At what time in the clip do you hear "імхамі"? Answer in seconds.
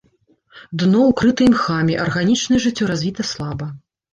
1.49-1.99